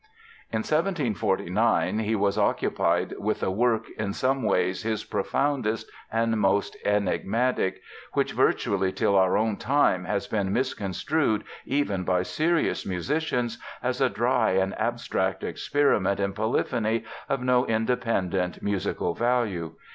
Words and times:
In 0.51 0.63
1749 0.63 1.99
he 1.99 2.15
was 2.15 2.35
occupied 2.35 3.13
with 3.19 3.43
a 3.43 3.51
work 3.51 3.85
in 3.99 4.13
some 4.13 4.41
ways 4.41 4.81
his 4.81 5.03
profoundest 5.03 5.91
and 6.11 6.39
most 6.39 6.75
enigmatic, 6.83 7.79
which 8.13 8.31
virtually 8.31 8.91
till 8.91 9.15
our 9.15 9.37
own 9.37 9.57
time 9.57 10.05
has 10.05 10.25
been 10.25 10.51
misconstrued 10.51 11.43
even 11.65 12.03
by 12.03 12.23
serious 12.23 12.83
musicians 12.83 13.59
as 13.83 14.01
a 14.01 14.09
dry 14.09 14.53
and 14.53 14.73
abstract 14.81 15.43
experiment 15.43 16.19
in 16.19 16.33
polyphony 16.33 17.03
of 17.29 17.43
no 17.43 17.67
independent 17.67 18.59
musical 18.63 19.13
value. 19.13 19.75